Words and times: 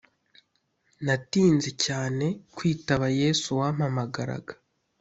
Natinze 1.05 1.69
cyane 1.85 2.25
kwitaba 2.55 3.05
yesu 3.21 3.47
wampamagaraga 3.59 4.53